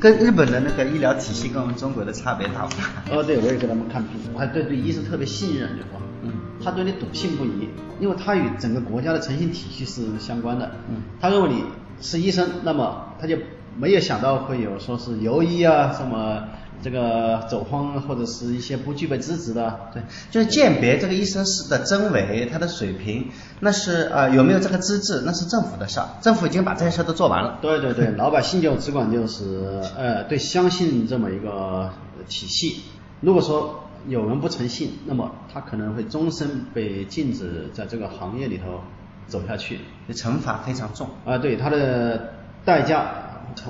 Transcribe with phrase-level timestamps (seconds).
[0.00, 3.16] 跟日本的那个医疗体系跟我们中国的差别大不大？
[3.16, 6.32] 哦，对，我也给他们看病，我还对对医生特别信任，就说，嗯，
[6.62, 7.68] 他对你笃信不疑，
[8.00, 11.64] 因为他与整个国家的诚信体系是相关的，嗯，他认为你
[12.00, 13.36] 是医生，那么他就
[13.76, 16.44] 没有想到会有说是游医啊什么。
[16.82, 23.28] 这个走荒或者是一些不具备资质的，对，就是鉴别这个医生是的真伪，他的水平，
[23.60, 27.58] 那是呃有没有这个资质，那是政府的事儿，政府已经把这些事儿都做完了。
[27.60, 31.90] 对对对， 老百姓就只管就是呃对相信这么一个
[32.28, 32.82] 体系，
[33.20, 38.82] 如果说有人不诚信，那么他可能会终身被禁止在这个行业里头
[39.26, 39.80] 走下去，
[40.12, 42.34] 惩罚非常重啊，对他的
[42.64, 43.24] 代价。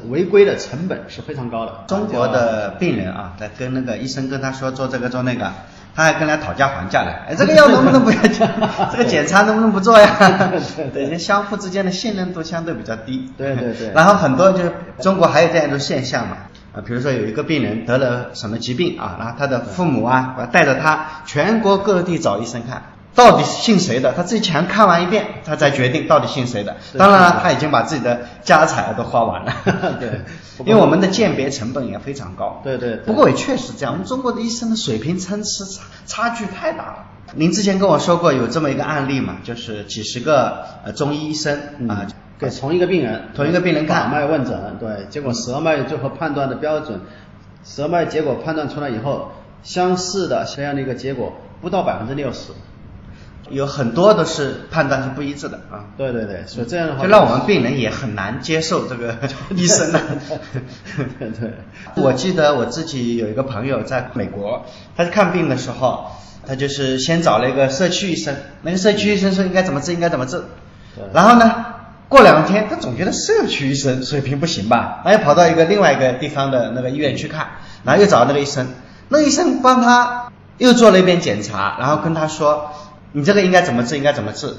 [0.08, 1.84] 违规的成本是非常高的。
[1.86, 5.52] 中国的病人啊，在跟那个医生跟他说做这个做那个，
[5.94, 7.10] 他还跟他讨价还价的。
[7.28, 8.48] 哎，这个药能不能不要讲？
[8.92, 10.50] 这个检查能不能不做呀？
[10.92, 13.30] 对， 相互之间的信任度相对比较低。
[13.36, 13.92] 对对对。
[13.92, 16.36] 然后很多就是中国还有这样一种现象嘛，
[16.74, 22.82] 啊，比如说有一个病人得了什么疾病啊，然后他的父母啊，带着他全国各地找医生看。
[23.18, 24.12] 到底信谁的？
[24.12, 26.76] 他自己全看完一遍，他才决定到底信谁的。
[26.96, 29.52] 当然了，他已经把自己的家财都花完了。
[29.98, 30.20] 对，
[30.64, 32.60] 因为我们的鉴别成本也非常高。
[32.62, 32.94] 对对。
[32.98, 37.06] 不过也确实这样，我们中国的医生的水平参差差差距太大了。
[37.34, 42.06] 您之前跟我说过有这么一个案例嘛，就是几十个呃中医医生啊，
[42.38, 47.00] 给同一个病人同一个病人看脉问诊，对，结果舌脉最后判断的标准，
[47.64, 49.32] 舌脉结果判断出来以后，
[49.64, 52.52] 相似的这样的一个结果不到百分之六十。
[53.50, 55.86] 有很多都是判断是不一致的啊。
[55.96, 59.16] 对对对，所以这样的话，就让我们病人也很难接受这个
[59.56, 60.00] 医生的。
[61.18, 61.52] 对，
[61.96, 64.66] 我记得我自己有一个朋友在美国，
[64.96, 66.10] 他去看病的时候，
[66.46, 70.44] 他就是先找了一个社区医生，那个社区医生说应该怎么治，应该怎么治。
[71.14, 71.64] 然后呢，
[72.08, 77.46] 过两天他总觉得社区医生水平不行吧，然后又跑到一个另外一个地方的那个医院去看，
[77.82, 78.66] 然后又找那个医生，
[79.08, 82.70] 那医生帮他又做了一遍检查，然后跟他说。
[83.12, 83.96] 你这个应该怎么治？
[83.96, 84.54] 应该怎么治？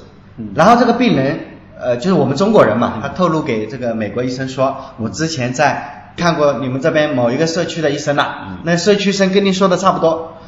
[0.54, 1.38] 然后这个病人，
[1.78, 10.38] 呃，就是我们中国人嘛，他透露给这个美国医生说，我之前在看过你们这边某一个社区的医生了，那社区医生跟你说的差不多。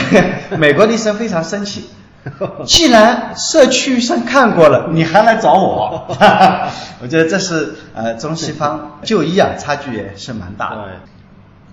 [0.58, 1.88] 美国的医生非常生气，
[2.66, 6.06] 既然社区医生看过了，你还来找我？
[7.00, 10.84] 我觉得这是呃中西方就医啊差距也是蛮大的。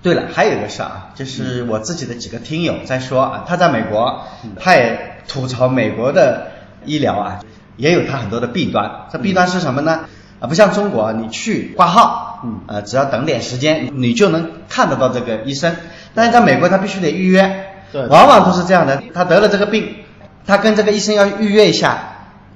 [0.02, 4.24] 对了，还有一个事啊，就是我自己的几个听友在说啊，他在美国，
[4.60, 6.48] 他也吐槽美国的
[6.86, 7.40] 医疗啊，
[7.78, 9.08] 也有它很多的弊端。
[9.12, 10.02] 这弊端是什么呢？
[10.40, 15.74] 啊，不像中国，你去挂号，嗯，呃，只要等点时间，你就能看得到这个医生。
[16.14, 19.02] 但是在美国，他必须得预约，对，往往都是这样的。
[19.14, 19.96] 他得了这个病，
[20.46, 21.98] 他跟这个医生要预约一下，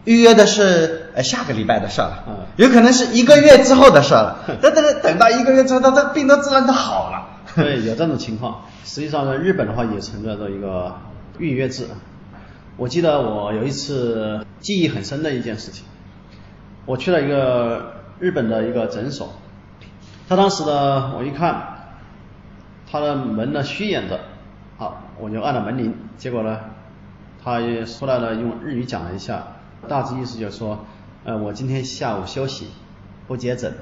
[0.04, 4.40] 预约的是呃下个礼拜的事了，嗯，有可能是一个月之后的事了。
[4.62, 7.28] 等等等到一个月之后，他这病都自然就好了。
[7.56, 8.62] 对，有这种情况。
[8.84, 10.94] 实际上呢，日本的话也存在着一个
[11.38, 11.88] 预约制。
[12.80, 15.86] 我记得我有一次记忆很深的一件事情，
[16.86, 19.34] 我去了一个日本的一个诊所，
[20.30, 21.92] 他当时呢，我一看，
[22.90, 24.22] 他的门呢虚掩着，
[24.78, 26.58] 好，我就按了门铃，结果呢，
[27.44, 29.44] 他也出来了，用日语讲了一下，
[29.90, 30.86] 大致意思就是说，
[31.26, 32.70] 呃，我今天下午休息，
[33.28, 33.74] 不接诊。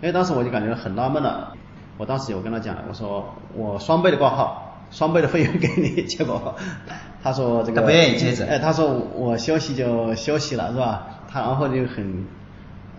[0.00, 1.56] 因为当时我就感觉很纳闷了。
[1.98, 6.56] 我当时有跟他讲，我说我双倍的挂号，双倍的费用给你，结果
[7.22, 11.06] 他说这个他不愿意接诊，哎，他说我休息就休息了，是吧？
[11.30, 12.26] 他然后就很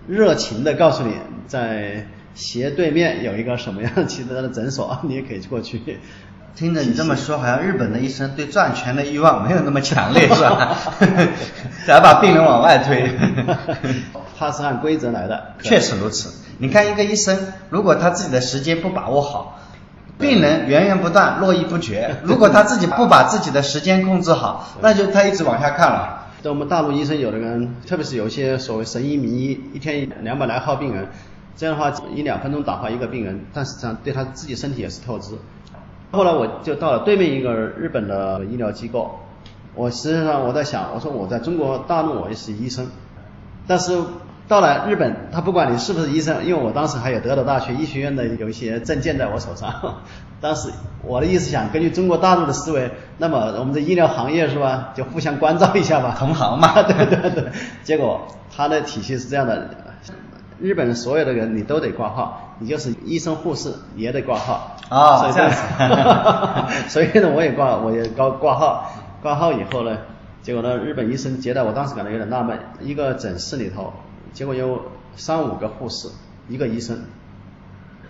[0.07, 1.13] 热情的告诉你，
[1.47, 5.99] 在斜对面有一个什么样其他的诊所， 你也可以过去。
[6.55, 10.77] 听着你这么说，好像日本的医生对赚钱的欲望没有那么强烈，是吧？
[11.85, 13.11] 想要把病人往外推。
[14.37, 16.33] 他是按规则来的，确实如此。
[16.57, 17.37] 你看一个医生，
[17.69, 19.59] 如果他自己的时间不把握好，
[20.17, 22.17] 病人源源不断、络绎不绝。
[22.23, 26.27] 如果他自己不把自己的时间控制好， 那就他一直往下看了。
[26.41, 31.07] 在我们大陆医生，有的人，特别是有一些所谓神医名医，一天两百来号病人，
[31.57, 35.33] 这样的话一两分钟打发一个病人，但实际上对他自己身体也是透支。
[36.11, 39.19] 后来我就到了对面一个日本的医疗机构，
[39.73, 42.87] 我实际上我在想，我说我在中国大陆我也是医生，
[43.67, 44.01] 但是。
[44.47, 50.01] 到了日本，他不管你是不是医生，因为我当时还有德岛大学医学院的有一些证件在我手上。
[50.39, 50.69] 当时
[51.01, 56.81] 我的意思想，根据中国大陆的思维，那么我们的医疗行业是吧，就互相关照一下吧，同行嘛。
[56.83, 57.45] 对对对。
[57.83, 59.67] 结果他的体系是这样的，
[60.59, 64.77] 日本所有的人你都得挂号，你就是医生护士也得挂号。
[64.89, 65.57] 啊，所以这样子。
[66.89, 68.91] 所以呢，我也挂，我也高挂号，
[69.23, 69.97] 挂号以后呢，
[70.43, 73.91] 结果呢，日本医生接待我，当时感到有点纳闷，一个诊室里头。
[74.35, 76.09] 结果有三五个护士，
[76.47, 77.05] 一个医生，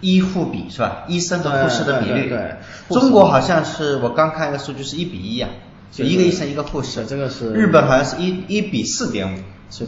[0.02, 1.04] 医护比是吧？
[1.08, 2.28] 医生和护士的比率。
[2.28, 2.58] 对对
[2.90, 5.50] 对中国好像是我刚看一个数据是一比一啊，
[5.92, 7.06] 就一个医生一个护士。
[7.06, 9.40] 这个是日本好像是一一比四点五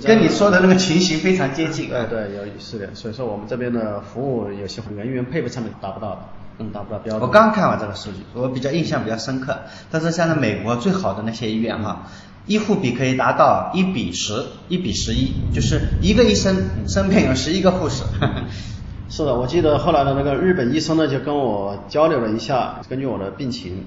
[0.03, 1.89] 跟你说的那个情形非常接近。
[1.89, 6.19] 对对，有是的，所以说我们这边的服务有些人员配备上面达不到的，
[6.59, 7.21] 嗯，达不到标准。
[7.21, 9.57] 我刚看完这个数据，我比较印象比较深刻。
[9.91, 12.07] 但是像在美国最好的那些医院哈，
[12.47, 16.55] 医护比可以达到一比十，一比十一，就是一个医生
[16.87, 18.03] 身边有十一个护士。
[19.09, 23.85] 是的，我记得后来的那个日本医生呢，就跟我交流了一下，根据我的病情，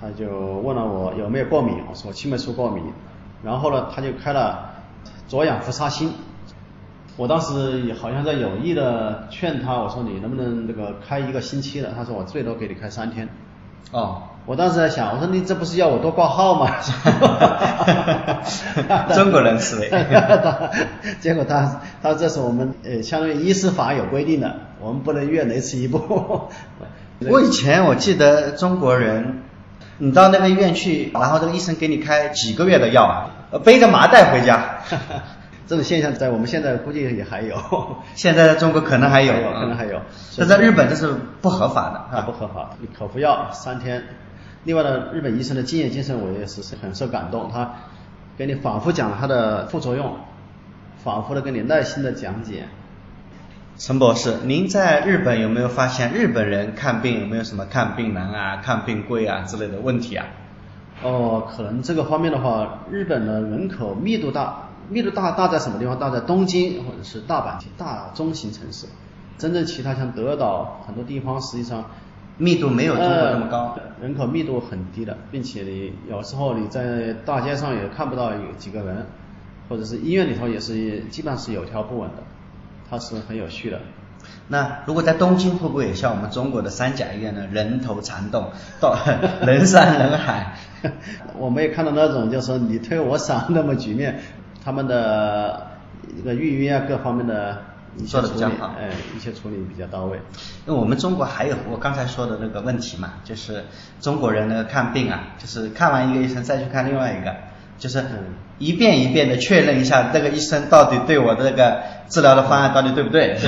[0.00, 0.28] 他就
[0.62, 2.82] 问了我有没有过敏，我说我青霉素过敏，
[3.44, 4.70] 然后呢，他就开了
[5.26, 6.12] 左氧氟沙星。
[7.16, 11.92] 我当时也好像在有意的劝他，我说你能不能这个开一个星期的？
[11.96, 13.28] 他说我最多给你开三天。
[13.90, 16.70] 哦，我当时在想，我说你这不是要我多挂号吗？
[19.14, 19.90] 中国人思维
[21.20, 26.48] 结果他他这是我们呃，相当于医师法有规定的，我们不能越雷池一步。
[27.20, 29.42] 我以前我记得中国人，
[29.98, 34.78] 你到那个医院去，然后这个医生给你开几个月的药啊，呃背着麻袋回家。
[35.68, 37.54] 这种现象在我们现在估计也还有，
[38.16, 40.00] 现在在中国可能还有，可能还有
[40.38, 42.70] 但在日本这是不合法的啊，不合法。
[42.80, 44.02] 你口服药三天，
[44.64, 47.70] 另外呢，日本医生的经验精神我也是很受感动，他
[48.38, 50.16] 给你反复讲他的副作用，
[51.04, 52.64] 反复的跟你耐心的讲解。
[53.76, 60.24] 陈博士，您在日本有没有发现日本人看病有没有什么看病难啊、看病贵啊之类的问题啊？
[61.02, 64.67] 哦，可能这个方面的话，日本的人口密度大。
[64.88, 65.98] 密度大大在什么地方？
[65.98, 68.86] 大在东京或者是大阪大中型城市。
[69.36, 71.84] 真正其他像德岛很多地方，实际上
[72.38, 79.06] 密度没有中国那么高，人口密度很低的，并且你有时候你在大街上也看不到有几个人，
[79.68, 82.22] 或者是医院里头也是基本上是有条不紊的，
[82.90, 83.80] 它是很有序的。
[84.48, 87.46] 那如果在东京，会不会也像我们中国的三甲医院呢？
[87.52, 88.50] 人头攒动，
[88.80, 88.98] 到
[89.46, 90.56] 人山人海。
[91.36, 94.20] 我们也看到那种就是你推我搡那么局面。
[94.64, 95.68] 他们的
[96.16, 97.62] 这个预约啊，各方面的
[97.96, 100.18] 一些处理，哎，一些处理比较到位。
[100.66, 103.64] 因为我们中国还有我刚才说的那个问题嘛，就是
[104.00, 107.34] 中国人那个看病啊，就是看完一个医生再去看另外一个，
[107.78, 108.04] 就是
[108.58, 113.38] 一遍一遍的确认一下这个医生到底对我的这个治疗的方案到底对不对，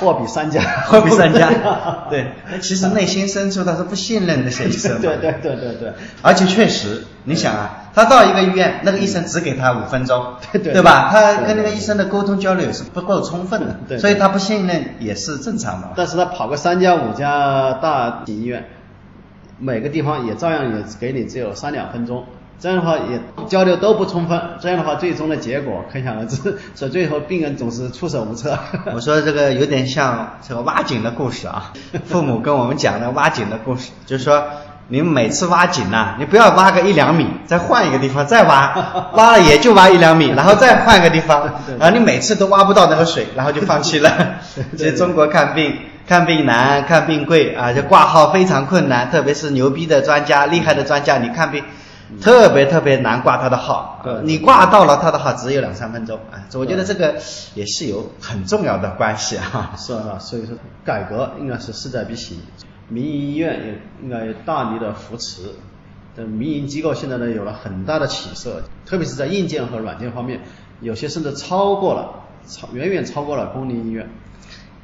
[0.00, 1.50] 货比三家，货比三家。
[2.10, 5.00] 对，其实内心深处他是不信任那些医生。
[5.00, 5.92] 对对对对对。
[6.22, 7.80] 而且确实，你想啊。
[7.94, 11.10] 他到一个医院，那个医生只给他五分钟，对对，对吧？
[11.12, 15.90] 他跟那个医生的沟通交流是不够充分的，对，所以他不信任也是正常的。
[15.94, 18.64] 但是他跑个三家五家大型医院，
[19.60, 22.24] 每个地方也照样也给你只有三两分钟，
[22.58, 28.58] 这样的话也交流都不充分，这样的话最终的结果可想而知，所以最后病人总是束手无策。
[28.92, 31.72] 我说这个有点像这个挖井的故事啊，
[32.06, 34.42] 父母跟我们讲的挖井的故事，就是说。
[34.88, 38.74] 你每次挖井呐，你不要挖个一两米，再换一个地方再挖，
[39.14, 41.48] 挖了也就挖一两米，然后再换个地方，
[41.78, 44.36] 然后你每次都挖不到那个水，然后就放弃了。
[44.76, 45.74] 其实中国看病
[46.06, 51.64] 看病难，看病贵啊，就挂号非常困难，特别是牛逼的专家、厉害的专家，你看病
[52.20, 54.02] 特别特别难挂他的号。
[54.22, 56.44] 你挂到了他的号，只有两三分钟啊。
[56.52, 57.14] 我觉得这个
[57.54, 59.72] 也是有很重要的关系啊。
[59.78, 62.38] 是啊，所以说改革应该是势在必行。
[62.94, 65.42] 民营医院也应该大力的扶持，
[66.16, 70.40] 的民营机构现在呢有了很大的起色，特别是在硬件和软件方面，
[70.80, 74.08] 有些甚至超过了，超远远超过了公立医院。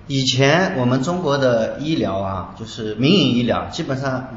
[0.09, 4.29] 以前我们中国的医疗啊，就是民营医疗，基本上，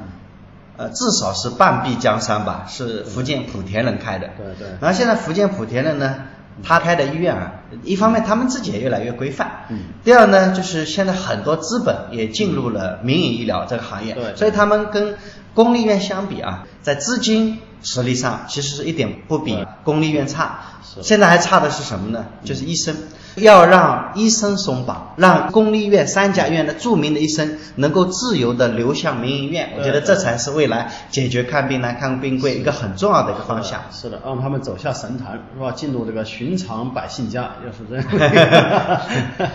[0.77, 4.29] 呃，至少是半壁江山吧，是福建莆田人开的。
[4.37, 4.67] 对对。
[4.79, 6.15] 然后现在福建莆田人呢？
[6.61, 7.51] 他开的医院啊，
[7.83, 15.15] 一方面他们自己也越来越规范，嗯，第二呢，就是现在很多资本也进入了民营医疗这个行业，对，所以他们跟
[15.53, 20.59] 公立医院相比啊，在资金实力上其实是一点不比公立医院差，
[21.01, 22.25] 现在还差的是什么呢？
[22.43, 22.95] 就是医生。
[23.35, 33.81] 要让医生松绑，让公立医院三甲医院的著名的医生能够自由的流向民营医院，我觉得这才是未来解决看病难、看病贵一个很重要的一个方向。
[33.91, 35.71] 是的，让他们走下神坛，是吧？
[35.71, 39.01] 进入这个寻常百姓家，要是这样。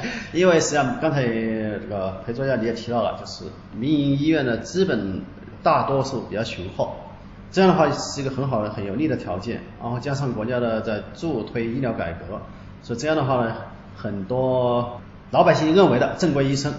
[0.34, 3.44] 因为实际上刚才这个裴作家你也提到了，就是
[3.78, 5.22] 民营医院的资本
[5.68, 6.94] 大多数比较雄厚，
[7.52, 12.40] 这样的话是一个很好的、很有利的条件，然后加上国家的在助推医疗改革。
[12.82, 13.54] 所以这样的话呢，
[13.94, 14.98] 很多
[15.30, 16.72] 老百姓认为的正规医生，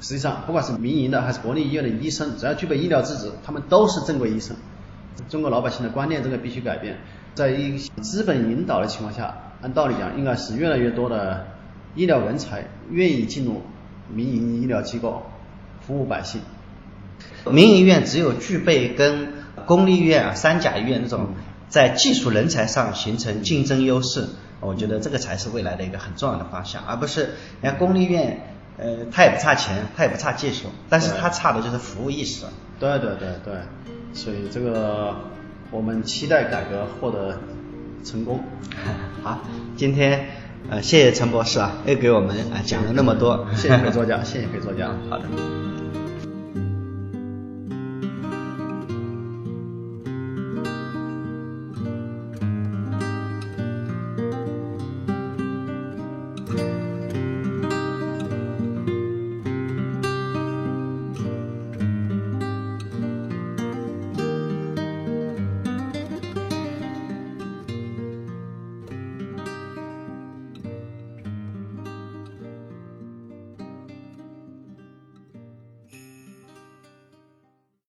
[0.00, 4.56] 实际上不管是民营的还是国立医院的医生，只要具备医疗资质，他们都是正规医生。
[5.28, 6.96] 中国老百姓的观念这个必须改变，
[7.34, 11.44] 在一资本引导的情况下，按道理讲，应该是越来越多的
[11.94, 13.60] 医疗人才愿意进入
[14.08, 15.24] 民营医疗机构，
[15.82, 16.40] 服务百姓。
[17.50, 19.28] 民营医院只有具备跟
[19.66, 21.34] 公立医院啊、三甲医院这种
[21.68, 24.26] 在技术人才上形成竞争优势，
[24.60, 28.40] 我觉得这个才是未来的一个很重要的方向，而不是你看公立医院，
[28.78, 32.44] 呃，它也不差钱，它也不差技术，但是它差的就是服务意识。
[32.78, 33.54] 对对对对，
[34.12, 35.14] 所以这个
[35.70, 37.38] 我们期待改革获得
[38.04, 38.42] 成功。
[39.22, 39.40] 好，
[39.76, 40.26] 今天
[40.70, 43.46] 呃谢谢陈博士啊，又给我们啊讲了那么多。
[43.54, 44.90] 谢谢裴作家，谢谢裴作家。
[45.08, 45.24] 好的。